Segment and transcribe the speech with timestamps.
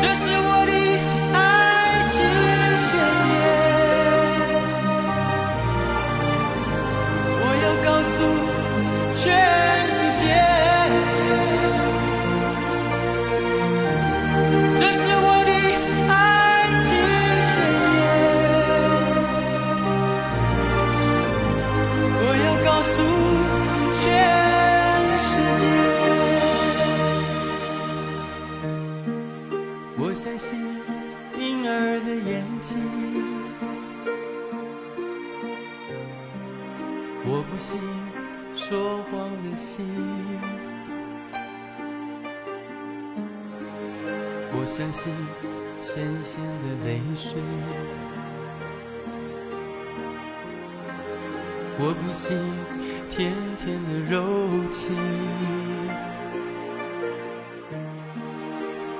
[0.00, 0.35] 这是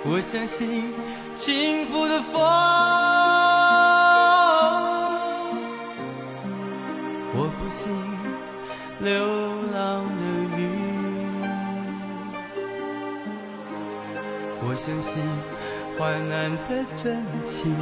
[0.08, 0.94] 我相信
[1.34, 2.40] 幸福的风，
[7.34, 7.92] 我不信
[9.00, 9.12] 流
[9.72, 10.22] 浪的
[10.56, 10.58] 雨。
[14.62, 15.22] 我相信
[15.98, 17.74] 患难的真情，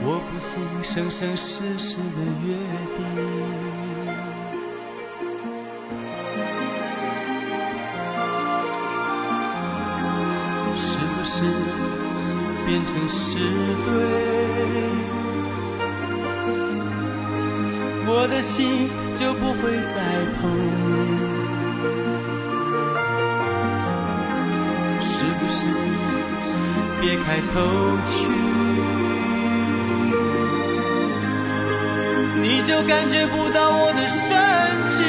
[0.00, 2.02] 我不信生生世世的
[2.42, 2.56] 约
[2.96, 3.85] 定。
[11.38, 11.44] 是
[12.64, 13.36] 变成是
[13.84, 13.92] 对？
[18.08, 19.96] 我的心就不会再
[20.40, 20.40] 痛。
[24.98, 25.66] 是不是
[27.02, 27.54] 别开头
[28.08, 28.16] 去，
[32.40, 34.24] 你就感觉不到我的深
[34.90, 35.04] 情？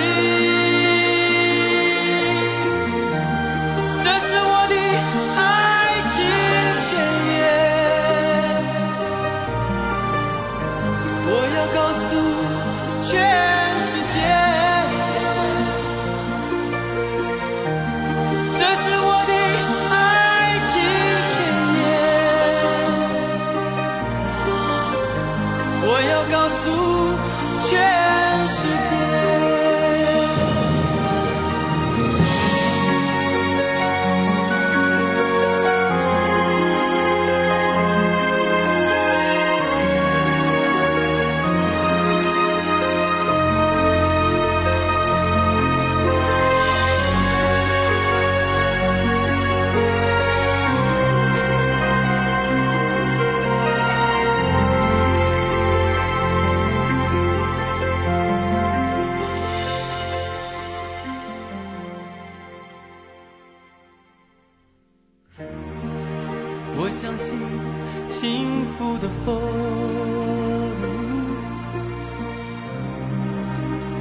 [69.00, 69.26] 的风，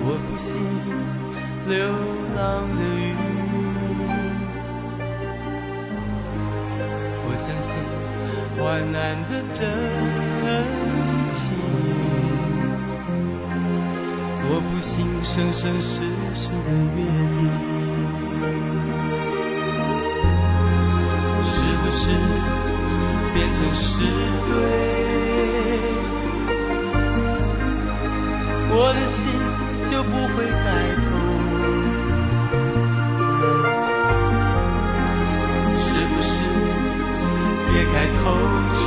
[0.02, 0.48] 我不信
[1.66, 1.74] 流
[2.36, 2.40] 浪
[2.76, 3.14] 的雨。
[7.24, 7.68] 我相信
[8.56, 8.62] 患
[8.92, 8.94] 难
[9.26, 9.58] 的真
[11.32, 11.42] 情，
[14.48, 14.94] 我不信
[15.24, 16.04] 生生世
[16.34, 16.98] 世的约
[17.36, 17.40] 定。
[21.48, 22.10] 是不是
[23.36, 24.56] 变成是对？
[28.70, 29.30] 我的心
[29.90, 30.66] 就不会再
[31.04, 31.06] 痛。
[35.76, 36.32] 是不是
[37.68, 38.18] 别开头
[38.72, 38.84] 去，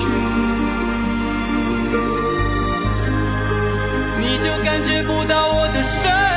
[4.20, 6.29] 你就感觉不到我的伤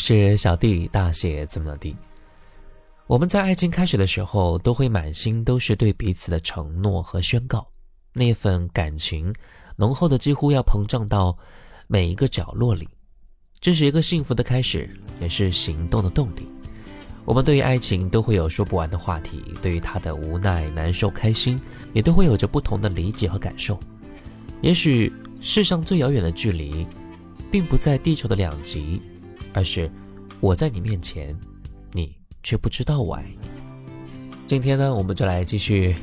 [0.00, 1.94] 是小弟，大写怎么的。
[3.06, 7.68] 我们在爱情开始的时候，都会满心都是对彼此的承诺和宣告，
[8.14, 9.32] 那份感情
[9.76, 11.36] 浓厚的几乎要膨胀到
[11.86, 12.88] 每一个角落里。
[13.60, 14.88] 这是一个幸福的开始，
[15.20, 16.46] 也是行动的动力。
[17.26, 21.60] 我们对于爱情都会有说不完的话题，对于他的无奈、难受、开心，
[21.92, 23.78] 也都会有着不同的理解和感受。
[24.62, 26.86] 也许世上最遥远的距离，
[27.50, 29.02] 并不在地球的两极，
[29.52, 29.90] 而是
[30.40, 31.38] 我在你面前，
[31.92, 33.48] 你却不知道我爱你。
[34.46, 35.94] 今天呢，我们就来继续，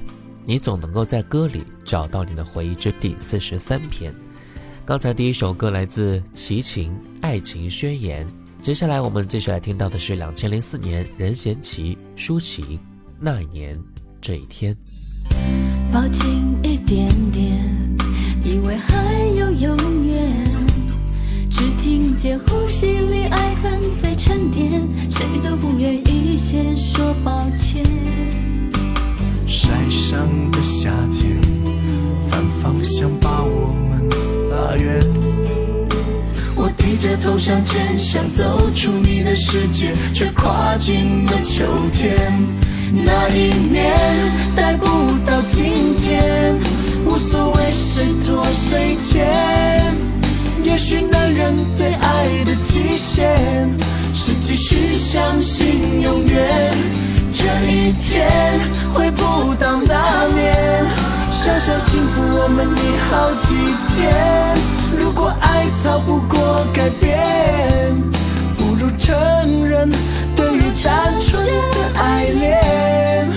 [0.46, 4.14] 你总能够在歌里找到你的回忆之第四十三篇。
[4.86, 6.92] 刚才第一首歌来自齐秦
[7.22, 8.26] 《爱情宣言》，
[8.64, 12.64] 接下来我们继续来听到的是两千零四年任贤齐、舒淇
[13.20, 13.78] 《那一年
[14.22, 14.74] 这一天》。
[15.92, 17.98] 抱紧一点点，
[18.46, 20.07] 以为还有永远，
[21.58, 27.84] 只听见呼吸里爱恨在沉淀，谁都不愿意先说抱歉。
[29.48, 30.20] 晒伤
[30.52, 31.42] 的夏天，
[32.30, 34.08] 反方向把我们
[34.52, 35.04] 拉远。
[36.56, 42.16] 我低着头向前，想走出你的世界，却跨进了秋天。
[43.04, 43.98] 那一年
[44.56, 44.86] 带不
[63.10, 63.56] 好几
[63.96, 64.14] 天。
[65.00, 67.96] 如果爱逃不过改变，
[68.58, 69.16] 不如承
[69.66, 69.90] 认，
[70.36, 73.28] 对于单纯的爱恋，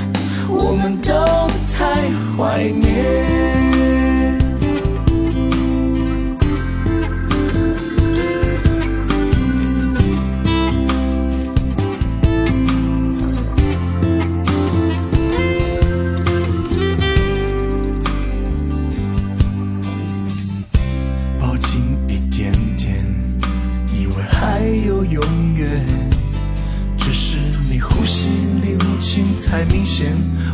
[0.49, 1.13] 我们都
[1.73, 2.90] 太怀念。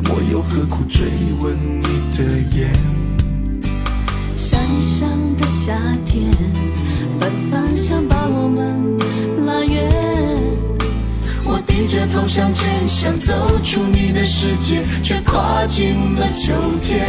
[0.08, 1.06] 我又何苦追
[1.40, 1.86] 问你
[2.16, 2.24] 的
[2.56, 2.72] 眼？
[4.34, 5.72] 山上的夏
[6.04, 6.30] 天，
[7.18, 8.96] 反方向把我们
[9.44, 9.90] 拉远。
[11.44, 17.06] 我低着头向前，想走出你的世界，却跨进了秋天。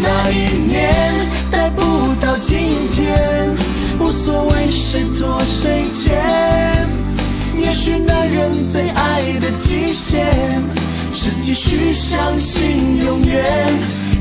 [0.00, 1.12] 那一年
[1.50, 3.50] 待不到今天，
[4.00, 6.16] 无所谓谁拖谁欠。
[7.60, 10.26] 也许男人对爱的极限，
[11.12, 13.44] 是继续相信永远。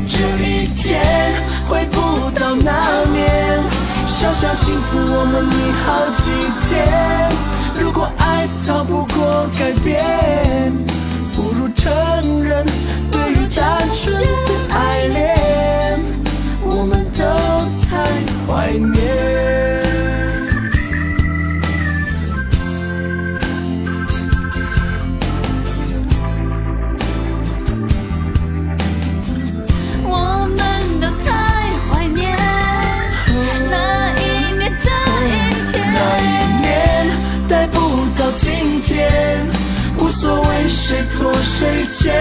[0.06, 1.02] 这一天
[1.68, 3.64] 回不到那年，
[4.06, 6.32] 小小幸福我们已好几
[6.68, 6.70] 天。
[7.80, 10.72] 如果爱逃不过改变，
[11.34, 12.66] 不如承认，
[13.10, 15.41] 对于单纯的爱恋，
[41.62, 42.12] 谁欠。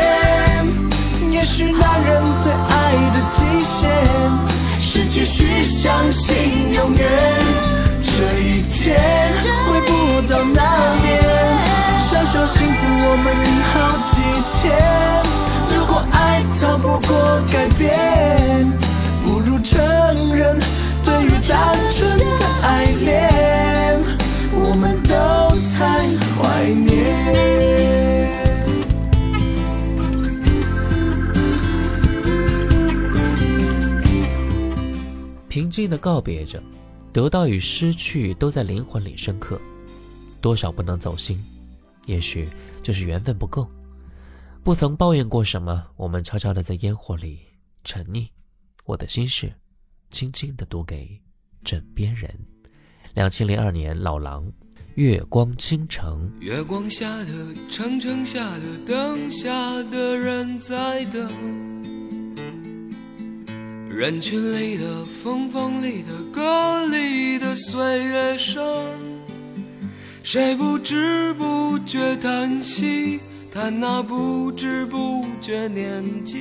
[1.30, 3.88] 也许男人对爱的极限，
[4.78, 6.36] 是继续相信
[6.74, 7.08] 永远。
[8.02, 9.00] 这一天
[9.64, 10.60] 回不到那
[11.00, 11.08] 年，
[11.98, 13.34] 小小幸福我们
[13.72, 14.20] 好几
[14.60, 14.76] 天。
[15.74, 18.70] 如果爱逃不过改变，
[19.24, 19.80] 不如承
[20.36, 20.60] 认，
[21.02, 24.02] 对于单纯的爱恋，
[24.52, 25.14] 我们都
[25.72, 25.78] 太
[26.36, 27.99] 怀念。
[35.70, 36.60] 静地告别着，
[37.12, 39.60] 得到与失去都在灵魂里深刻，
[40.40, 41.42] 多少不能走心，
[42.06, 42.50] 也许
[42.82, 43.66] 就是缘分不够。
[44.62, 47.38] 不曾抱怨过什么，我们悄悄地在烟火里
[47.84, 48.28] 沉溺。
[48.84, 49.52] 我的心事，
[50.10, 51.18] 轻轻地读给
[51.64, 52.28] 枕边人。
[53.14, 54.46] 两千零二年，老狼，
[54.94, 56.30] 《月光倾城》。
[56.40, 57.26] 月光下的
[57.70, 59.50] 城，城下的灯下
[59.84, 61.30] 的人在等，
[63.90, 68.62] 人群里的风风里的歌里的岁月声，
[70.22, 73.18] 谁不知不觉叹息？
[73.52, 76.38] 叹那不知不觉年纪，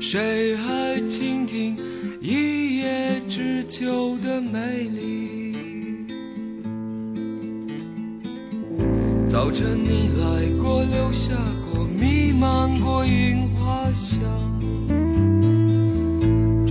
[0.00, 1.76] 谁还倾听
[2.20, 5.56] 一叶知秋的美丽？
[9.28, 11.32] 早晨你来过，留下
[11.72, 14.20] 过，弥漫过樱花香。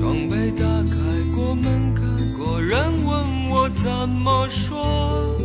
[0.08, 0.96] 窗被打开
[1.36, 2.02] 过，门开
[2.38, 5.36] 过，人问我怎么说？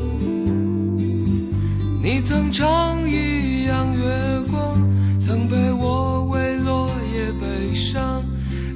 [2.01, 4.89] 你曾唱一样月光，
[5.19, 8.23] 曾陪我为落叶悲伤，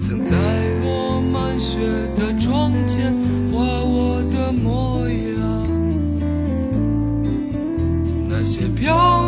[0.03, 0.35] 曾在
[0.83, 1.79] 落满雪
[2.19, 3.15] 的窗前
[3.53, 5.69] 画我的模样。
[8.29, 9.26] 那些飘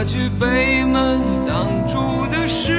[0.00, 1.98] 那句被门挡住
[2.30, 2.70] 的誓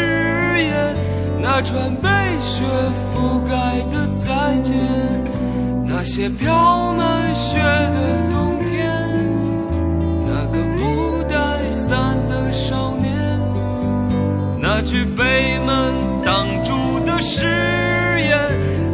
[0.61, 0.95] 言，
[1.41, 2.07] 那串被
[2.39, 2.63] 雪
[3.11, 3.51] 覆盖
[3.91, 4.77] 的再见，
[5.85, 8.87] 那些飘满雪的冬天，
[10.25, 13.13] 那个不带伞的少年，
[14.57, 16.71] 那句被门挡住
[17.05, 18.39] 的誓言。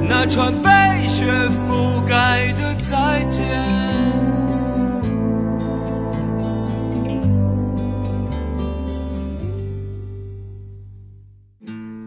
[0.10, 0.72] 那串被
[1.06, 1.26] 雪
[1.70, 3.45] 覆盖的再见。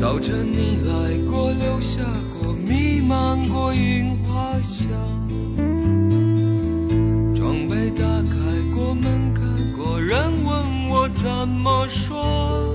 [0.00, 2.00] 早晨你来过，留下
[2.32, 4.88] 过，弥漫过樱花香。
[7.34, 8.34] 窗被打开
[8.74, 9.42] 过，门开
[9.76, 12.74] 过，人问我怎么说？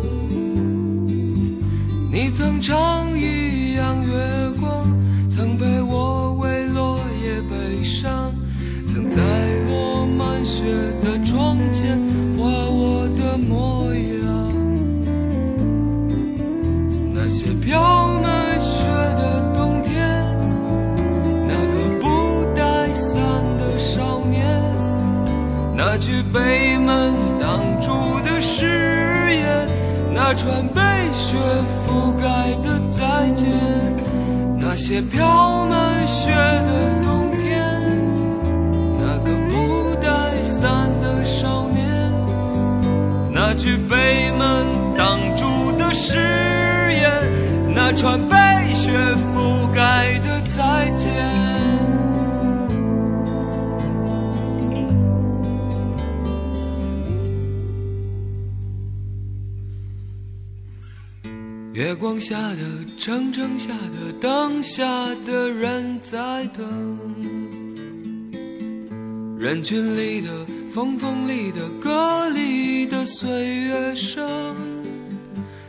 [2.12, 4.96] 你曾唱一样月光，
[5.28, 8.32] 曾陪我为落叶悲伤，
[8.86, 9.20] 曾在
[9.68, 10.64] 落满雪
[11.04, 12.00] 的窗前
[17.38, 20.08] 那些飘满雪的冬天，
[21.46, 23.22] 那个不带伞
[23.60, 24.48] 的少年，
[25.76, 27.92] 那句被门挡住
[28.24, 29.68] 的誓言，
[30.14, 31.36] 那串被雪
[31.86, 33.50] 覆盖的再见，
[34.58, 37.60] 那些飘满雪的冬天，
[38.98, 41.86] 那个不带伞的少年，
[43.30, 44.66] 那句被门
[47.96, 48.92] 那串被雪
[49.34, 51.14] 覆盖的再见。
[61.72, 62.58] 月光下的
[62.98, 64.84] 城城下的灯下
[65.26, 66.66] 的人在等，
[69.38, 73.30] 人群里的风风里的歌里的岁
[73.62, 74.26] 月声，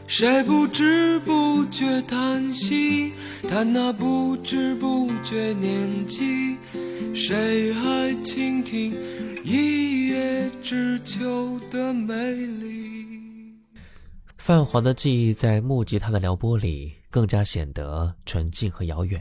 [0.08, 3.12] 谁不知不觉叹息？
[3.48, 6.56] 叹那不知不觉年纪，
[7.12, 8.94] 谁还倾听
[9.44, 13.04] 一叶知秋的美丽？
[14.38, 19.20] 泛黄的记忆在木吉他的撩拨里更加显得纯净和遥远。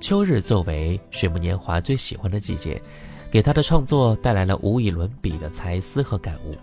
[0.00, 2.82] 秋日作为水木年华最喜欢的季节，
[3.30, 6.56] 给他的创作带来了无以伦比的才思和感悟。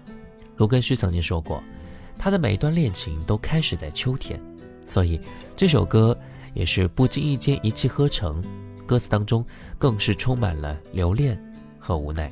[0.57, 1.63] 卢根须曾经说过，
[2.23, 4.39] 他的每一段恋情都开始在秋天，
[4.85, 5.19] 所以
[5.55, 6.15] 这首歌
[6.53, 8.43] 也是不经意间一气呵成，
[8.85, 9.43] 歌词当中
[9.79, 11.35] 更是充满了留恋
[11.79, 12.31] 和无奈。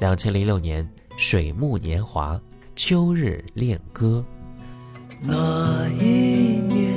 [0.00, 0.86] 两千零六年，
[1.16, 2.38] 水木年华，
[2.76, 4.22] 秋日恋歌。
[5.18, 6.92] 那一年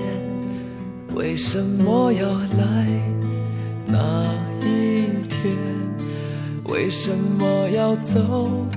[1.14, 3.02] 为什么要来？
[3.88, 4.26] 那
[4.60, 5.56] 一天
[6.66, 8.68] 为什么要走？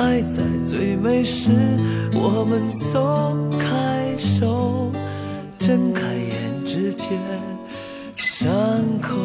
[0.00, 1.50] 爱在最美时，
[2.14, 4.90] 我们松开手，
[5.58, 7.10] 睁开眼之间，
[8.16, 8.50] 伤
[9.02, 9.18] 口。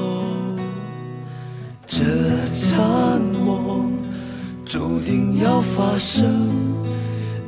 [1.87, 2.03] 这
[2.51, 3.89] 场梦
[4.65, 6.27] 注定要发生，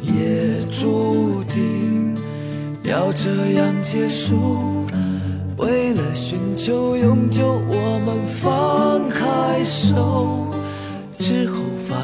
[0.01, 2.15] 也注定
[2.83, 3.29] 要这
[3.59, 4.85] 样结束。
[5.57, 10.47] 为了寻求永久，我们放开手，
[11.19, 11.57] 之后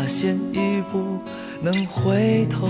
[0.04, 1.18] 发现已不
[1.62, 2.68] 能回头。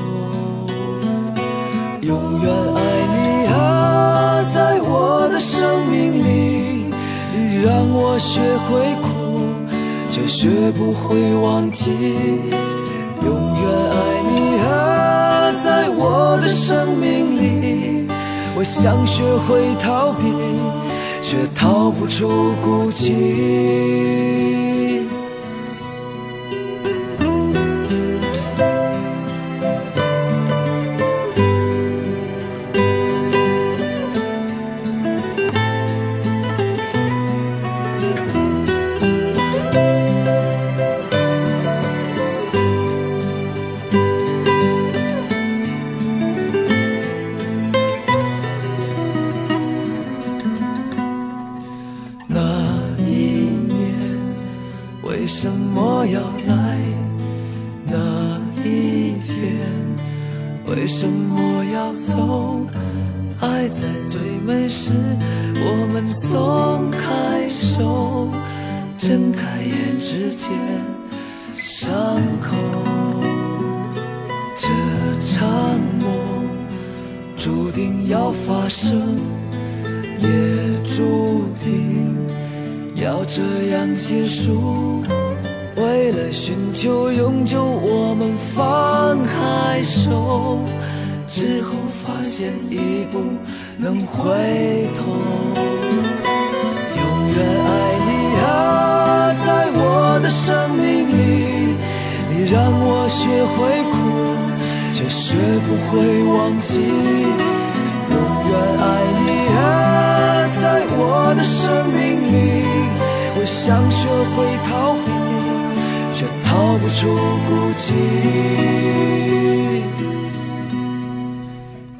[2.01, 2.81] 永远爱
[3.15, 6.93] 你啊，在我的生命里，
[7.35, 9.41] 你让我学会哭，
[10.11, 11.89] 却学不会忘记。
[13.25, 13.97] 永远爱
[14.29, 18.07] 你啊，在我的生命里，
[18.55, 20.31] 我想学会逃避，
[21.23, 24.72] 却逃不出孤寂。
[86.15, 90.59] 在寻求永久，我们放开手
[91.27, 93.19] 之后发现已不
[93.79, 94.29] 能回
[94.95, 95.01] 头。
[96.95, 97.73] 永远爱
[98.05, 98.11] 你
[98.45, 101.75] 啊，在我的生命里，
[102.29, 103.95] 你让我学会哭，
[104.93, 106.79] 却学不会忘记。
[108.11, 108.15] 永
[108.51, 108.85] 远爱
[109.17, 112.37] 你啊，在我的生命里，
[113.35, 115.11] 我想学会逃避。
[116.53, 117.07] 逃不出
[117.47, 117.93] 孤寂。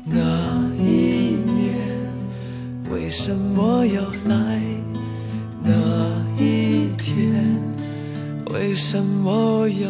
[0.06, 0.22] 那
[0.78, 1.74] 一年
[2.92, 4.62] 为什么要来？
[5.63, 5.72] 那
[6.38, 7.34] 一天
[8.52, 9.89] 为什么要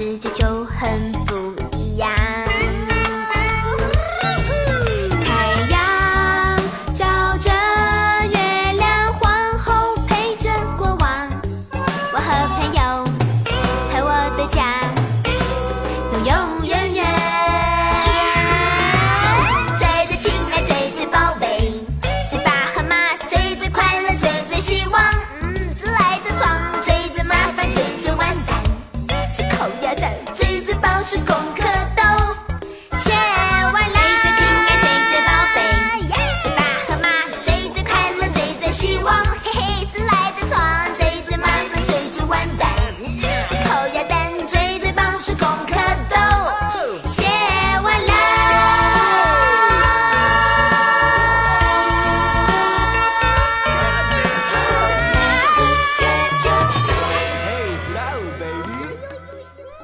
[0.00, 2.08] 世界就很不一样。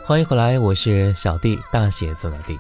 [0.07, 2.57] 欢迎回来，我是小弟，大写字的弟。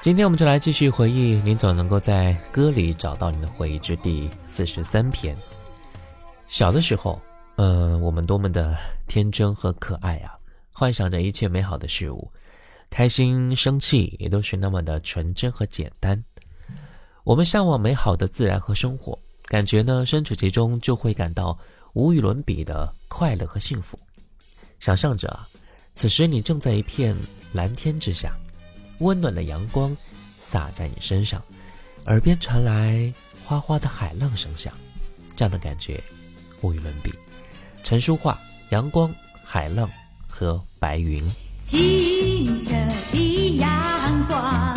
[0.00, 5.36] 今天我们就来继续回忆，您总能够在歌里找到你的回忆之第四十三篇。
[6.46, 7.20] 小的时候，
[7.56, 8.76] 嗯，我们多么的
[9.08, 10.38] 天真和可爱啊，
[10.72, 12.30] 幻想着一切美好的事物，
[12.88, 16.22] 开心、生气也都是那么的纯真和简单。
[17.24, 21.58] 我们向往美好的自然和生活，感觉呢，身处其中就会感到
[21.94, 23.98] 无与伦比的快乐和幸福。
[24.78, 25.36] 想象着，
[25.96, 27.16] 此时你正在一片
[27.52, 28.34] 蓝天之下，
[28.98, 29.96] 温暖的阳光
[30.38, 31.42] 洒在你身上，
[32.04, 33.10] 耳边传来
[33.42, 34.70] 哗哗的海浪声响，
[35.34, 35.98] 这样的感觉
[36.60, 37.10] 无与伦比。
[37.82, 38.36] 陈淑桦，
[38.70, 39.88] 阳光、海浪
[40.28, 41.24] 和白云。
[41.64, 42.72] 金色
[43.10, 44.75] 的阳光。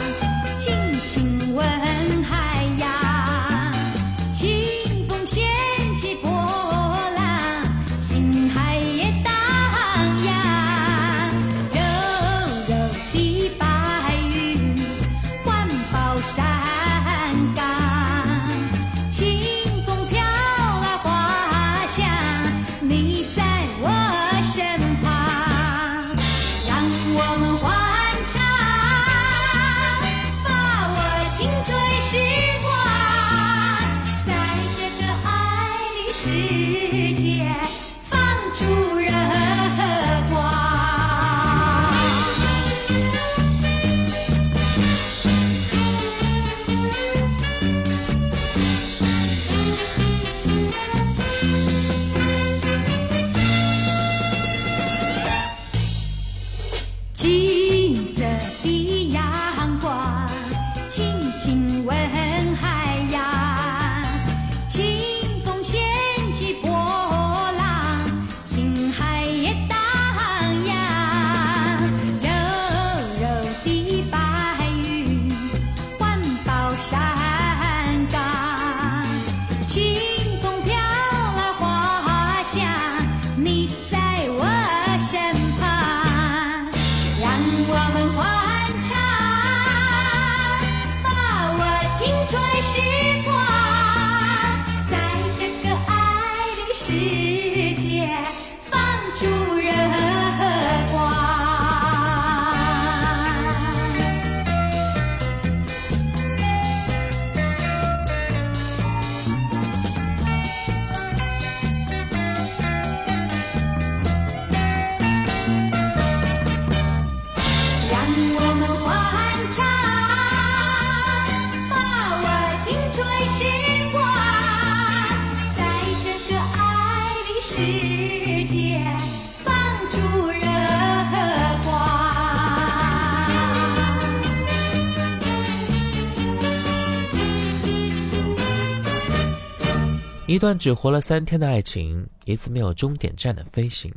[140.30, 143.92] 一段只活了三天的爱情，一次没有终点站的飞行。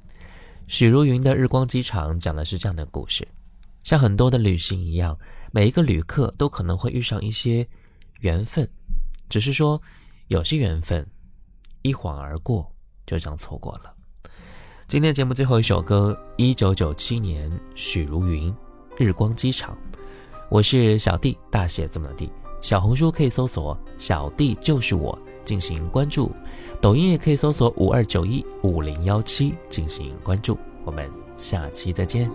[0.66, 3.28] 许茹芸的《日光机场》讲的是这样的故事：
[3.84, 5.14] 像很多的旅行一样，
[5.50, 7.68] 每一个旅客都可能会遇上一些
[8.20, 8.66] 缘分，
[9.28, 9.78] 只是说
[10.28, 11.06] 有些缘分
[11.82, 13.94] 一晃而过，就这样错过了。
[14.86, 18.50] 今天节目最后一首歌，一九九七年许茹芸
[18.96, 19.76] 《日光机场》。
[20.48, 22.26] 我是小弟，大写字母的。
[22.62, 25.18] 小红书可以搜索“小弟就是我”。
[25.44, 26.30] 进行关注，
[26.80, 30.56] 抖音也可以搜索五二九一五零幺七进行关注。
[30.84, 32.30] 我们下期再见。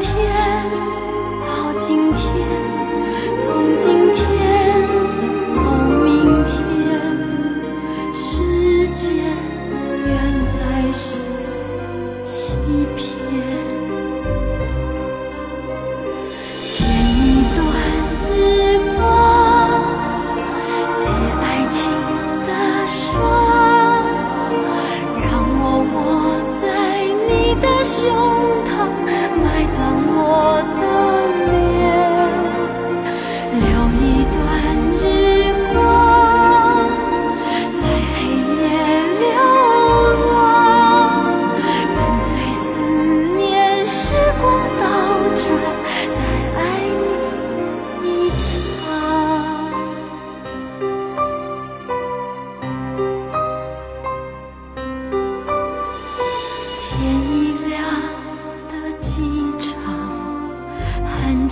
[0.00, 0.45] 天。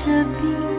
[0.05, 0.74] 着冰